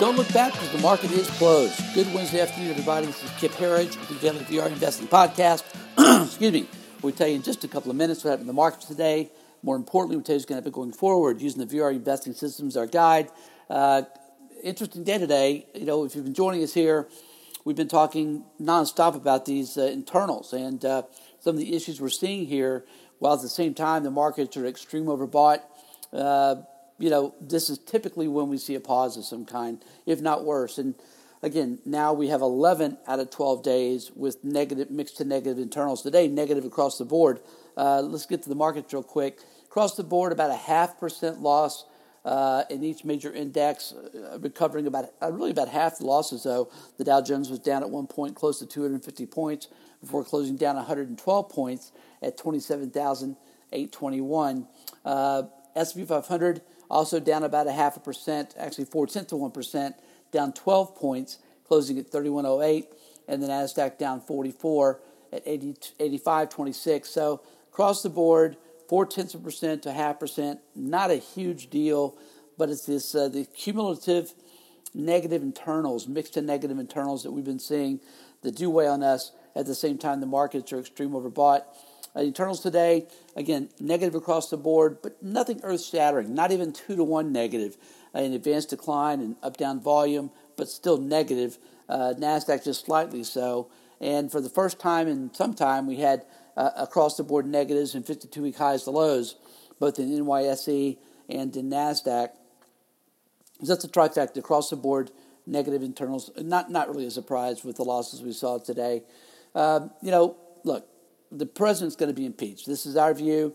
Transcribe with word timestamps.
Don't 0.00 0.16
look 0.16 0.32
back 0.32 0.54
because 0.54 0.72
the 0.72 0.78
market 0.78 1.10
is 1.10 1.28
closed. 1.32 1.78
Good 1.92 2.06
Wednesday 2.14 2.40
afternoon, 2.40 2.70
everybody. 2.70 3.04
This 3.04 3.22
is 3.22 3.30
Kip 3.32 3.52
Herriage 3.52 3.98
with 3.98 4.08
the 4.08 4.14
Daily 4.14 4.38
VR 4.46 4.68
Investing 4.72 5.06
Podcast. 5.06 5.62
Excuse 6.24 6.52
me. 6.54 6.66
We'll 7.02 7.12
tell 7.12 7.28
you 7.28 7.34
in 7.34 7.42
just 7.42 7.64
a 7.64 7.68
couple 7.68 7.90
of 7.90 7.98
minutes 7.98 8.24
what 8.24 8.30
happened 8.30 8.44
in 8.44 8.46
the 8.46 8.54
markets 8.54 8.86
today. 8.86 9.30
More 9.62 9.76
importantly, 9.76 10.16
we'll 10.16 10.24
tell 10.24 10.36
you 10.36 10.38
what's 10.38 10.46
going 10.46 10.56
to 10.56 10.62
happen 10.62 10.72
going 10.72 10.92
forward 10.92 11.42
using 11.42 11.66
the 11.66 11.76
VR 11.76 11.92
Investing 11.92 12.32
System 12.32 12.68
as 12.68 12.78
our 12.78 12.86
guide. 12.86 13.28
Uh, 13.68 14.04
interesting 14.64 15.04
day 15.04 15.18
today. 15.18 15.66
You 15.74 15.84
know, 15.84 16.06
if 16.06 16.14
you've 16.14 16.24
been 16.24 16.32
joining 16.32 16.62
us 16.62 16.72
here, 16.72 17.06
we've 17.66 17.76
been 17.76 17.86
talking 17.86 18.46
nonstop 18.58 19.14
about 19.14 19.44
these 19.44 19.76
uh, 19.76 19.82
internals 19.82 20.54
and 20.54 20.82
uh, 20.82 21.02
some 21.40 21.56
of 21.56 21.60
the 21.60 21.76
issues 21.76 22.00
we're 22.00 22.08
seeing 22.08 22.46
here, 22.46 22.86
while 23.18 23.34
at 23.34 23.42
the 23.42 23.50
same 23.50 23.74
time 23.74 24.04
the 24.04 24.10
markets 24.10 24.56
are 24.56 24.64
extreme 24.64 25.04
overbought. 25.04 25.60
Uh, 26.10 26.56
you 27.00 27.10
know, 27.10 27.34
this 27.40 27.70
is 27.70 27.78
typically 27.78 28.28
when 28.28 28.48
we 28.48 28.58
see 28.58 28.74
a 28.74 28.80
pause 28.80 29.16
of 29.16 29.24
some 29.24 29.46
kind, 29.46 29.82
if 30.06 30.20
not 30.20 30.44
worse. 30.44 30.78
And 30.78 30.94
again, 31.42 31.78
now 31.86 32.12
we 32.12 32.28
have 32.28 32.42
11 32.42 32.98
out 33.06 33.18
of 33.18 33.30
12 33.30 33.62
days 33.62 34.10
with 34.14 34.44
negative, 34.44 34.90
mixed 34.90 35.16
to 35.16 35.24
negative 35.24 35.58
internals. 35.58 36.02
Today, 36.02 36.28
negative 36.28 36.66
across 36.66 36.98
the 36.98 37.06
board. 37.06 37.40
Uh, 37.76 38.02
let's 38.02 38.26
get 38.26 38.42
to 38.42 38.50
the 38.50 38.54
markets 38.54 38.92
real 38.92 39.02
quick. 39.02 39.40
Across 39.64 39.96
the 39.96 40.04
board, 40.04 40.32
about 40.32 40.50
a 40.50 40.56
half 40.56 41.00
percent 41.00 41.40
loss 41.40 41.86
uh, 42.24 42.64
in 42.68 42.84
each 42.84 43.04
major 43.04 43.32
index, 43.32 43.92
uh, 43.92 44.38
recovering 44.40 44.86
about 44.86 45.06
uh, 45.22 45.32
really 45.32 45.52
about 45.52 45.68
half 45.68 45.96
the 45.98 46.04
losses. 46.04 46.42
Though 46.42 46.70
the 46.98 47.04
Dow 47.04 47.22
Jones 47.22 47.48
was 47.48 47.60
down 47.60 47.82
at 47.82 47.88
one 47.88 48.06
point, 48.06 48.34
close 48.34 48.58
to 48.58 48.66
250 48.66 49.24
points, 49.26 49.68
before 50.02 50.22
closing 50.24 50.56
down 50.56 50.76
112 50.76 51.48
points 51.48 51.92
at 52.22 52.36
27,821. 52.36 54.66
Uh, 55.04 55.42
S&P 55.76 56.04
500 56.04 56.60
also 56.90 57.20
down 57.20 57.44
about 57.44 57.66
a 57.66 57.72
half 57.72 57.96
a 57.96 58.00
percent, 58.00 58.54
actually 58.58 58.84
four 58.84 59.06
tenths 59.06 59.32
of 59.32 59.38
one 59.38 59.50
percent, 59.50 59.94
down 60.32 60.52
12 60.52 60.96
points, 60.96 61.38
closing 61.66 61.98
at 61.98 62.10
3108, 62.10 62.88
and 63.28 63.42
the 63.42 63.46
Nasdaq 63.46 63.98
down 63.98 64.20
44 64.20 65.00
at 65.32 65.42
80, 65.46 65.74
85.26. 66.00 67.06
So 67.06 67.40
across 67.70 68.02
the 68.02 68.10
board, 68.10 68.56
four 68.88 69.06
tenths 69.06 69.34
of 69.34 69.42
percent 69.42 69.82
to 69.84 69.92
half 69.92 70.18
percent, 70.18 70.60
not 70.74 71.10
a 71.10 71.16
huge 71.16 71.70
deal, 71.70 72.16
but 72.58 72.70
it's 72.70 72.86
this 72.86 73.14
uh, 73.14 73.28
the 73.28 73.44
cumulative 73.44 74.32
negative 74.92 75.42
internals, 75.42 76.08
mixed 76.08 76.34
to 76.34 76.42
negative 76.42 76.78
internals 76.78 77.22
that 77.22 77.30
we've 77.30 77.44
been 77.44 77.60
seeing 77.60 78.00
that 78.42 78.56
do 78.56 78.68
weigh 78.68 78.88
on 78.88 79.02
us. 79.02 79.32
At 79.54 79.66
the 79.66 79.74
same 79.74 79.98
time, 79.98 80.20
the 80.20 80.26
markets 80.26 80.72
are 80.72 80.78
extreme 80.78 81.10
overbought. 81.10 81.62
Uh, 82.16 82.20
internals 82.20 82.60
today, 82.60 83.06
again, 83.36 83.68
negative 83.78 84.14
across 84.14 84.50
the 84.50 84.56
board, 84.56 84.98
but 85.02 85.22
nothing 85.22 85.60
earth 85.62 85.84
shattering, 85.84 86.34
not 86.34 86.50
even 86.50 86.72
two 86.72 86.96
to 86.96 87.04
one 87.04 87.32
negative. 87.32 87.76
Uh, 88.14 88.20
in 88.20 88.32
advanced 88.32 88.70
decline 88.70 89.20
and 89.20 89.36
up 89.40 89.56
down 89.56 89.80
volume, 89.80 90.32
but 90.56 90.68
still 90.68 90.98
negative. 90.98 91.58
Uh, 91.88 92.12
NASDAQ 92.18 92.64
just 92.64 92.84
slightly 92.84 93.22
so. 93.22 93.70
And 94.00 94.32
for 94.32 94.40
the 94.40 94.48
first 94.48 94.80
time 94.80 95.06
in 95.06 95.32
some 95.32 95.54
time, 95.54 95.86
we 95.86 95.96
had 95.96 96.24
uh, 96.56 96.70
across 96.76 97.16
the 97.16 97.22
board 97.22 97.46
negatives 97.46 97.94
and 97.94 98.04
52 98.04 98.42
week 98.42 98.56
highs 98.56 98.82
to 98.84 98.90
lows, 98.90 99.36
both 99.78 100.00
in 100.00 100.08
NYSE 100.08 100.98
and 101.28 101.56
in 101.56 101.70
NASDAQ. 101.70 102.30
That's 103.60 103.84
a 103.84 103.88
trifecta 103.88 104.38
across 104.38 104.70
the 104.70 104.76
board, 104.76 105.12
negative 105.46 105.82
internals. 105.82 106.30
Not, 106.36 106.68
not 106.68 106.88
really 106.88 107.06
a 107.06 107.10
surprise 107.12 107.62
with 107.62 107.76
the 107.76 107.84
losses 107.84 108.22
we 108.22 108.32
saw 108.32 108.58
today. 108.58 109.04
Um, 109.54 109.92
you 110.02 110.10
know, 110.10 110.36
look, 110.64 110.88
the 111.30 111.46
president's 111.46 111.96
going 111.96 112.08
to 112.08 112.14
be 112.14 112.26
impeached. 112.26 112.66
This 112.66 112.86
is 112.86 112.96
our 112.96 113.14
view 113.14 113.54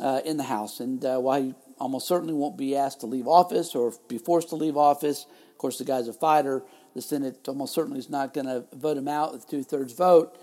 uh, 0.00 0.20
in 0.24 0.36
the 0.36 0.44
House. 0.44 0.80
And 0.80 1.04
uh, 1.04 1.18
while 1.18 1.42
he 1.42 1.54
almost 1.78 2.06
certainly 2.06 2.34
won't 2.34 2.56
be 2.56 2.76
asked 2.76 3.00
to 3.00 3.06
leave 3.06 3.26
office 3.26 3.74
or 3.74 3.92
be 4.08 4.18
forced 4.18 4.48
to 4.50 4.56
leave 4.56 4.76
office, 4.76 5.26
of 5.50 5.58
course, 5.58 5.78
the 5.78 5.84
guy's 5.84 6.08
a 6.08 6.12
fighter. 6.12 6.62
The 6.94 7.02
Senate 7.02 7.46
almost 7.48 7.74
certainly 7.74 7.98
is 7.98 8.10
not 8.10 8.34
going 8.34 8.46
to 8.46 8.64
vote 8.74 8.96
him 8.96 9.08
out 9.08 9.32
with 9.32 9.48
two 9.48 9.62
thirds 9.62 9.92
vote. 9.92 10.36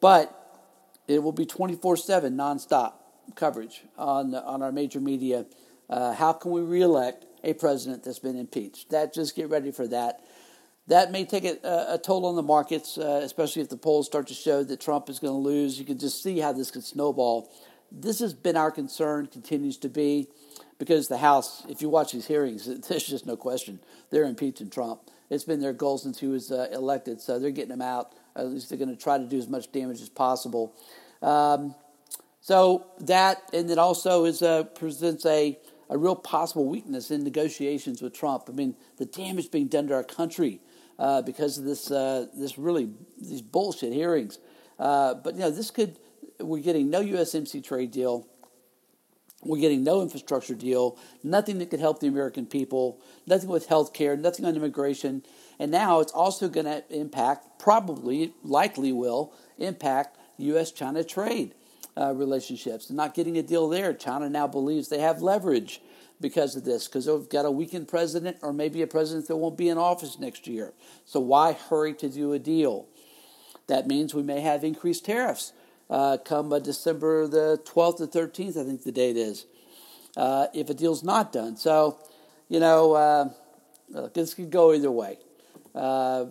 But 0.00 0.40
it 1.06 1.22
will 1.22 1.32
be 1.32 1.46
24 1.46 1.96
7 1.96 2.36
nonstop 2.36 2.94
coverage 3.34 3.82
on, 3.96 4.34
on 4.34 4.62
our 4.62 4.72
major 4.72 5.00
media. 5.00 5.46
Uh, 5.88 6.12
how 6.14 6.32
can 6.32 6.50
we 6.50 6.62
reelect 6.62 7.26
a 7.42 7.52
president 7.52 8.04
that's 8.04 8.18
been 8.18 8.36
impeached? 8.36 8.90
That 8.90 9.12
just 9.12 9.36
get 9.36 9.50
ready 9.50 9.70
for 9.70 9.86
that. 9.88 10.20
That 10.88 11.12
may 11.12 11.24
take 11.24 11.44
a, 11.44 11.58
a 11.88 11.98
toll 11.98 12.26
on 12.26 12.36
the 12.36 12.42
markets, 12.42 12.98
uh, 12.98 13.20
especially 13.22 13.62
if 13.62 13.70
the 13.70 13.76
polls 13.76 14.06
start 14.06 14.26
to 14.28 14.34
show 14.34 14.62
that 14.64 14.80
Trump 14.80 15.08
is 15.08 15.18
going 15.18 15.32
to 15.32 15.38
lose. 15.38 15.78
You 15.78 15.86
can 15.86 15.98
just 15.98 16.22
see 16.22 16.38
how 16.38 16.52
this 16.52 16.70
could 16.70 16.84
snowball. 16.84 17.50
This 17.90 18.18
has 18.18 18.34
been 18.34 18.56
our 18.56 18.70
concern, 18.70 19.26
continues 19.28 19.78
to 19.78 19.88
be, 19.88 20.28
because 20.78 21.08
the 21.08 21.16
House, 21.16 21.64
if 21.68 21.80
you 21.80 21.88
watch 21.88 22.12
these 22.12 22.26
hearings, 22.26 22.66
there's 22.88 23.06
just 23.06 23.24
no 23.24 23.36
question. 23.36 23.80
They're 24.10 24.24
impeaching 24.24 24.68
Trump. 24.68 25.00
It's 25.30 25.44
been 25.44 25.60
their 25.60 25.72
goal 25.72 25.96
since 25.96 26.20
he 26.20 26.26
was 26.26 26.52
uh, 26.52 26.68
elected, 26.70 27.20
so 27.20 27.38
they're 27.38 27.50
getting 27.50 27.72
him 27.72 27.82
out. 27.82 28.12
At 28.36 28.48
least 28.48 28.68
they're 28.68 28.78
going 28.78 28.94
to 28.94 29.02
try 29.02 29.16
to 29.16 29.24
do 29.24 29.38
as 29.38 29.48
much 29.48 29.72
damage 29.72 30.02
as 30.02 30.10
possible. 30.10 30.74
Um, 31.22 31.74
so 32.42 32.84
that, 33.00 33.40
and 33.54 33.70
it 33.70 33.78
also 33.78 34.26
is 34.26 34.42
uh, 34.42 34.64
presents 34.64 35.24
a, 35.24 35.58
a 35.88 35.96
real 35.96 36.14
possible 36.14 36.66
weakness 36.66 37.10
in 37.10 37.24
negotiations 37.24 38.02
with 38.02 38.12
Trump. 38.12 38.44
I 38.48 38.52
mean, 38.52 38.76
the 38.98 39.06
damage 39.06 39.50
being 39.50 39.68
done 39.68 39.86
to 39.88 39.94
our 39.94 40.04
country 40.04 40.60
uh, 40.98 41.22
because 41.22 41.58
of 41.58 41.64
this 41.64 41.90
uh, 41.90 42.26
this 42.34 42.58
really 42.58 42.90
these 43.20 43.42
bullshit 43.42 43.92
hearings. 43.92 44.38
Uh, 44.78 45.14
but 45.14 45.34
you 45.34 45.40
know, 45.40 45.50
this 45.50 45.70
could 45.70 45.98
we're 46.40 46.62
getting 46.62 46.90
no 46.90 47.02
USMC 47.02 47.62
trade 47.64 47.90
deal. 47.90 48.26
We're 49.42 49.60
getting 49.60 49.84
no 49.84 50.00
infrastructure 50.00 50.54
deal, 50.54 50.98
nothing 51.22 51.58
that 51.58 51.68
could 51.68 51.80
help 51.80 52.00
the 52.00 52.06
American 52.06 52.46
people, 52.46 53.00
nothing 53.26 53.50
with 53.50 53.66
health 53.66 53.92
care, 53.92 54.16
nothing 54.16 54.46
on 54.46 54.56
immigration. 54.56 55.22
And 55.58 55.70
now 55.70 56.00
it's 56.00 56.12
also 56.12 56.48
going 56.48 56.64
to 56.64 56.82
impact, 56.88 57.58
probably, 57.58 58.32
likely 58.42 58.90
will 58.90 59.34
impact 59.58 60.16
U.S. 60.38 60.72
China 60.72 61.04
trade 61.04 61.54
uh, 61.96 62.14
relationships. 62.14 62.90
Not 62.90 63.14
getting 63.14 63.36
a 63.36 63.42
deal 63.42 63.68
there. 63.68 63.92
China 63.92 64.30
now 64.30 64.46
believes 64.46 64.88
they 64.88 65.00
have 65.00 65.20
leverage 65.20 65.82
because 66.24 66.56
of 66.56 66.64
this, 66.64 66.88
because 66.88 67.04
they've 67.04 67.28
got 67.28 67.44
a 67.44 67.50
weakened 67.50 67.86
president 67.86 68.38
or 68.40 68.50
maybe 68.50 68.80
a 68.80 68.86
president 68.86 69.28
that 69.28 69.36
won't 69.36 69.58
be 69.58 69.68
in 69.68 69.76
office 69.76 70.18
next 70.18 70.46
year. 70.46 70.72
So 71.04 71.20
why 71.20 71.52
hurry 71.52 71.92
to 71.96 72.08
do 72.08 72.32
a 72.32 72.38
deal? 72.38 72.86
That 73.66 73.86
means 73.86 74.14
we 74.14 74.22
may 74.22 74.40
have 74.40 74.64
increased 74.64 75.04
tariffs 75.04 75.52
uh, 75.90 76.16
come 76.24 76.50
uh, 76.50 76.60
December 76.60 77.26
the 77.26 77.60
12th 77.66 78.00
or 78.00 78.06
13th, 78.06 78.58
I 78.58 78.64
think 78.64 78.84
the 78.84 78.90
date 78.90 79.18
is, 79.18 79.44
uh, 80.16 80.46
if 80.54 80.70
a 80.70 80.74
deal's 80.74 81.04
not 81.04 81.30
done. 81.30 81.58
So, 81.58 81.98
you 82.48 82.58
know, 82.58 82.94
uh, 82.94 83.28
this 84.14 84.32
could 84.32 84.50
go 84.50 84.72
either 84.72 84.90
way. 84.90 85.18
Uh, 85.74 86.26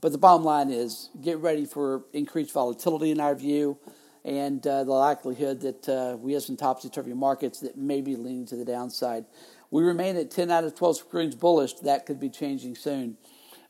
but 0.00 0.10
the 0.10 0.18
bottom 0.18 0.42
line 0.42 0.70
is 0.70 1.10
get 1.20 1.38
ready 1.38 1.64
for 1.64 2.02
increased 2.12 2.52
volatility 2.52 3.12
in 3.12 3.20
our 3.20 3.36
view 3.36 3.78
and 4.24 4.66
uh, 4.66 4.84
the 4.84 4.92
likelihood 4.92 5.60
that 5.60 5.88
uh, 5.88 6.16
we 6.16 6.32
have 6.34 6.42
some 6.42 6.56
topsy-turvy 6.56 7.14
markets 7.14 7.60
that 7.60 7.76
may 7.76 8.00
be 8.00 8.16
leaning 8.16 8.46
to 8.46 8.56
the 8.56 8.64
downside. 8.64 9.24
We 9.70 9.82
remain 9.82 10.16
at 10.16 10.30
10 10.30 10.50
out 10.50 10.64
of 10.64 10.74
12 10.74 10.98
screens 10.98 11.34
bullish. 11.34 11.74
That 11.80 12.06
could 12.06 12.20
be 12.20 12.28
changing 12.28 12.76
soon. 12.76 13.16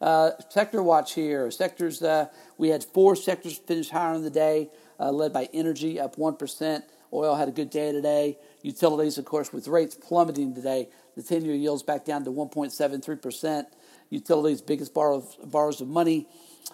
Uh, 0.00 0.32
sector 0.48 0.82
watch 0.82 1.14
here. 1.14 1.50
Sectors, 1.50 2.02
uh, 2.02 2.26
we 2.58 2.68
had 2.68 2.82
four 2.82 3.14
sectors 3.14 3.56
finish 3.56 3.88
higher 3.88 4.14
in 4.14 4.22
the 4.22 4.30
day, 4.30 4.68
uh, 4.98 5.12
led 5.12 5.32
by 5.32 5.48
energy 5.54 6.00
up 6.00 6.16
1%. 6.16 6.82
Oil 7.12 7.34
had 7.36 7.48
a 7.48 7.52
good 7.52 7.70
day 7.70 7.92
today. 7.92 8.38
Utilities, 8.62 9.19
of 9.19 9.24
course, 9.24 9.52
with 9.52 9.69
rates 9.69 9.94
plummeting 9.94 10.54
today, 10.54 10.88
the 11.14 11.22
10 11.22 11.44
year 11.44 11.54
yield's 11.54 11.82
back 11.82 12.04
down 12.04 12.24
to 12.24 12.30
1.73%. 12.30 13.66
Utilities, 14.10 14.60
biggest 14.60 14.92
borrowers, 14.92 15.36
borrowers 15.44 15.80
of 15.80 15.88
money, 15.88 16.26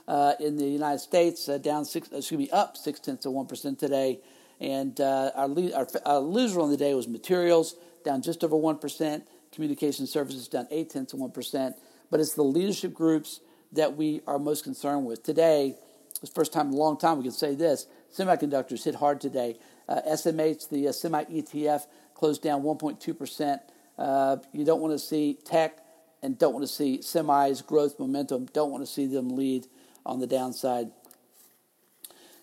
uh, 0.06 0.34
in 0.40 0.56
the 0.56 0.66
United 0.66 0.98
States, 0.98 1.48
uh, 1.48 1.58
down 1.58 1.84
six, 1.84 2.08
excuse 2.12 2.38
me, 2.38 2.50
up 2.50 2.76
six 2.76 3.00
tenths 3.00 3.26
of 3.26 3.32
one 3.32 3.46
percent 3.46 3.78
today. 3.78 4.20
And 4.60 5.00
uh, 5.00 5.30
our, 5.34 5.48
our, 5.74 5.86
our, 6.04 6.18
loser 6.18 6.60
on 6.60 6.70
the 6.70 6.76
day 6.76 6.94
was 6.94 7.06
materials, 7.06 7.76
down 8.04 8.22
just 8.22 8.42
over 8.42 8.56
one 8.56 8.78
percent. 8.78 9.24
Communication 9.52 10.06
services 10.06 10.48
down 10.48 10.66
eight 10.70 10.90
tenths 10.90 11.12
of 11.12 11.20
one 11.20 11.30
percent. 11.30 11.76
But 12.10 12.20
it's 12.20 12.34
the 12.34 12.42
leadership 12.42 12.94
groups 12.94 13.40
that 13.72 13.96
we 13.96 14.22
are 14.26 14.38
most 14.38 14.64
concerned 14.64 15.04
with 15.04 15.22
today. 15.22 15.76
It's 16.10 16.20
the 16.20 16.26
first 16.34 16.52
time 16.52 16.68
in 16.68 16.74
a 16.74 16.76
long 16.76 16.98
time 16.98 17.18
we 17.18 17.24
can 17.24 17.32
say 17.32 17.54
this: 17.54 17.86
semiconductors 18.16 18.84
hit 18.84 18.96
hard 18.96 19.20
today. 19.20 19.58
Uh, 19.88 20.00
SMH, 20.08 20.68
the 20.68 20.88
uh, 20.88 20.92
semi 20.92 21.24
ETF, 21.24 21.86
closed 22.14 22.42
down 22.42 22.62
1.2 22.62 23.16
percent. 23.16 23.62
Uh, 23.96 24.36
you 24.52 24.64
don't 24.64 24.80
want 24.80 24.92
to 24.92 24.98
see 24.98 25.38
tech 25.44 25.78
and 26.22 26.38
don't 26.38 26.52
want 26.52 26.64
to 26.64 26.72
see 26.72 26.98
semis 26.98 27.64
growth 27.64 27.98
momentum. 27.98 28.46
Don't 28.52 28.70
want 28.70 28.84
to 28.84 28.90
see 28.90 29.06
them 29.06 29.30
lead 29.30 29.66
on 30.08 30.18
the 30.20 30.26
downside. 30.26 30.90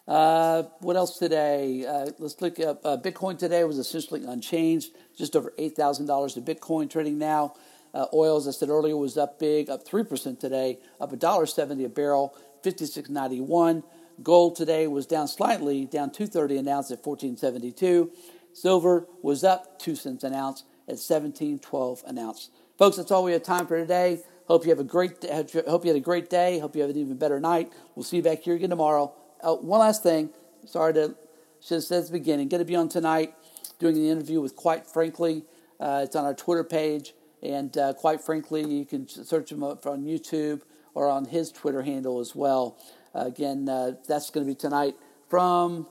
Uh, 0.08 0.64
what 0.82 0.96
else 0.96 1.18
today? 1.18 1.84
Uh, 1.86 2.12
let's 2.20 2.40
look 2.40 2.60
at 2.60 2.80
uh, 2.86 2.98
Bitcoin 3.04 3.40
today 3.40 3.64
was 3.64 3.80
essentially 3.80 4.24
unchanged, 4.24 4.92
just 5.18 5.36
over 5.36 5.52
eight 5.58 5.76
thousand 5.76 6.06
dollars 6.06 6.38
a 6.38 6.42
Bitcoin 6.42 6.90
trading 6.90 7.18
now. 7.18 7.56
Uh, 7.92 8.06
oil, 8.14 8.38
as 8.38 8.48
I 8.48 8.52
said 8.52 8.70
earlier, 8.70 8.96
was 8.96 9.18
up 9.18 9.40
big, 9.40 9.68
up 9.70 9.84
three 9.86 10.04
percent 10.04 10.40
today, 10.40 10.78
up 11.02 11.12
a 11.12 11.16
dollar 11.16 11.48
seventy 11.48 11.86
a 11.86 11.90
barrel, 11.90 12.38
fifty 12.62 12.86
six 12.86 13.10
ninety 13.10 13.42
one. 13.42 13.84
Gold 14.22 14.56
today 14.56 14.86
was 14.86 15.08
down 15.08 15.28
slightly, 15.28 15.86
down 15.86 16.12
two 16.12 16.28
thirty 16.28 16.58
an 16.58 16.68
ounce 16.68 16.92
at 16.92 17.04
fourteen 17.04 17.36
seventy 17.36 17.72
two. 17.72 18.12
Silver 18.54 19.08
was 19.24 19.44
up 19.44 19.80
two 19.80 19.96
cents 19.96 20.24
an 20.24 20.36
ounce 20.36 20.64
at 20.88 21.00
seventeen 21.00 21.58
twelve 21.58 22.04
an 22.06 22.20
ounce. 22.20 22.52
Folks, 22.78 22.98
that's 22.98 23.10
all 23.10 23.24
we 23.24 23.34
have 23.34 23.44
time 23.44 23.66
for 23.66 23.78
today. 23.78 24.22
Hope 24.48 24.64
you 24.64 24.70
have 24.70 24.80
a 24.80 24.84
great. 24.84 25.24
Hope 25.24 25.86
you 25.86 25.90
had 25.90 25.98
a 25.98 26.00
great 26.00 26.30
day. 26.30 26.60
Hope 26.60 26.76
you 26.76 26.82
have 26.82 26.92
an 26.92 26.98
even 26.98 27.18
better 27.18 27.40
night. 27.40 27.72
We'll 27.96 28.04
see 28.04 28.18
you 28.18 28.24
back 28.24 28.42
here 28.42 28.56
again 28.56 28.70
tomorrow. 28.70 29.14
Oh, 29.42 29.56
one 29.56 29.80
last 29.80 30.04
thing. 30.04 30.30
Sorry 30.66 30.94
to 30.94 31.16
said 31.60 31.82
at 31.82 32.06
the 32.06 32.12
beginning. 32.12 32.48
Going 32.48 32.60
to 32.60 32.66
be 32.66 32.76
on 32.76 32.90
tonight 32.90 33.34
doing 33.80 33.98
an 33.98 34.06
interview 34.06 34.42
with 34.42 34.56
Quite 34.56 34.86
Frankly. 34.86 35.44
Uh, 35.80 36.02
it's 36.04 36.16
on 36.16 36.26
our 36.26 36.34
Twitter 36.34 36.64
page, 36.64 37.14
and 37.44 37.78
uh, 37.78 37.94
quite 37.94 38.22
frankly, 38.22 38.64
you 38.64 38.86
can 38.86 39.08
search 39.08 39.52
him 39.52 39.62
up 39.62 39.86
on 39.86 40.06
YouTube 40.06 40.62
or 40.94 41.10
on 41.10 41.26
his 41.26 41.52
Twitter 41.52 41.82
handle 41.82 42.20
as 42.20 42.34
well. 42.34 42.78
Uh, 43.14 43.26
again, 43.26 43.68
uh, 43.68 43.94
that's 44.08 44.30
going 44.30 44.46
to 44.46 44.50
be 44.50 44.56
tonight 44.56 44.96
from 45.30 45.88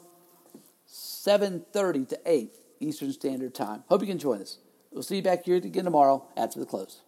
7:30 0.89 2.09
to 2.09 2.21
8 2.25 2.55
Eastern 2.81 3.13
Standard 3.13 3.55
Time. 3.55 3.85
Hope 3.89 4.01
you 4.01 4.07
can 4.07 4.19
join 4.19 4.41
us. 4.41 4.59
We'll 4.93 5.03
see 5.03 5.17
you 5.17 5.23
back 5.23 5.45
here 5.45 5.57
again 5.57 5.85
tomorrow 5.85 6.27
after 6.37 6.61
the 6.61 6.67
close. 6.67 7.03